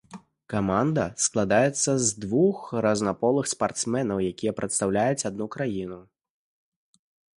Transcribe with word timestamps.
Каманда 0.51 1.03
складаецца 1.25 1.91
з 2.07 2.23
двух 2.23 2.57
разнаполых 2.85 3.45
спартсменаў, 3.53 4.17
якія 4.33 4.57
прадстаўляюць 4.61 5.27
адну 5.31 5.45
краіну. 5.57 6.01